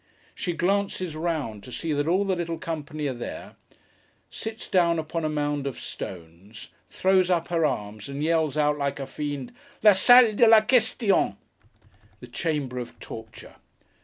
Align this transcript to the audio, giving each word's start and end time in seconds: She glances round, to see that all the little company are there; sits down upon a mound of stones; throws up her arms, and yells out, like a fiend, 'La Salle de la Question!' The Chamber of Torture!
She 0.33 0.53
glances 0.53 1.15
round, 1.15 1.63
to 1.63 1.71
see 1.71 1.93
that 1.93 2.07
all 2.07 2.25
the 2.25 2.35
little 2.35 2.57
company 2.57 3.05
are 3.05 3.13
there; 3.13 3.55
sits 4.31 4.67
down 4.67 4.97
upon 4.97 5.23
a 5.23 5.29
mound 5.29 5.67
of 5.67 5.79
stones; 5.79 6.71
throws 6.89 7.29
up 7.29 7.49
her 7.49 7.67
arms, 7.67 8.09
and 8.09 8.23
yells 8.23 8.57
out, 8.57 8.79
like 8.79 8.99
a 8.99 9.05
fiend, 9.05 9.53
'La 9.83 9.93
Salle 9.93 10.33
de 10.33 10.47
la 10.47 10.61
Question!' 10.61 11.37
The 12.19 12.25
Chamber 12.27 12.79
of 12.79 12.97
Torture! 12.99 13.57